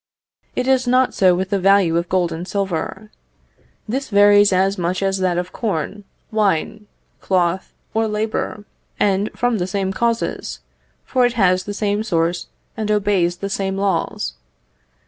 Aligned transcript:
It 0.55 0.65
is 0.67 0.87
not 0.87 1.13
so 1.13 1.35
with 1.35 1.51
the 1.51 1.59
value 1.59 1.95
of 1.95 2.09
gold 2.09 2.31
and 2.31 2.47
silver. 2.47 3.11
This 3.87 4.09
varies 4.09 4.51
as 4.51 4.75
much 4.75 5.03
as 5.03 5.19
that 5.19 5.37
of 5.37 5.51
corn, 5.51 6.05
wine, 6.31 6.87
cloth, 7.19 7.71
or 7.93 8.07
labour, 8.07 8.65
and 8.99 9.29
from 9.35 9.59
the 9.59 9.67
same 9.67 9.93
causes, 9.93 10.61
for 11.05 11.23
it 11.23 11.33
has 11.33 11.65
the 11.65 11.75
same 11.75 12.01
source 12.01 12.47
and 12.75 12.89
obeys 12.89 13.37
the 13.37 13.47
same 13.51 13.77
laws. 13.77 14.33